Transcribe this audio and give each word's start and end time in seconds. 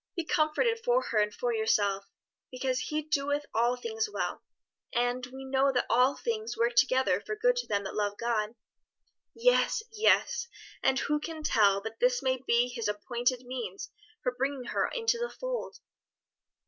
Be 0.15 0.25
comforted 0.25 0.79
for 0.83 1.03
her 1.03 1.19
and 1.19 1.31
for 1.31 1.53
yourself; 1.53 2.05
because 2.51 2.79
'He 2.79 3.03
doeth 3.03 3.45
all 3.53 3.75
things 3.77 4.09
well,' 4.11 4.41
and 4.91 5.23
'We 5.27 5.45
know 5.45 5.71
that 5.71 5.85
all 5.91 6.15
things 6.17 6.57
work 6.57 6.73
together 6.73 7.21
for 7.23 7.35
good 7.35 7.55
to 7.57 7.67
them 7.67 7.83
that 7.83 7.93
love 7.93 8.17
God.'" 8.17 8.55
"Yes, 9.35 9.83
yes; 9.91 10.47
and 10.81 10.97
who 10.97 11.19
can 11.19 11.43
tell 11.43 11.81
but 11.83 11.99
this 11.99 12.23
may 12.23 12.37
be 12.37 12.67
His 12.69 12.87
appointed 12.87 13.41
means 13.45 13.91
for 14.23 14.33
bringing 14.33 14.63
her 14.73 14.87
into 14.91 15.19
the 15.19 15.29
fold!" 15.29 15.77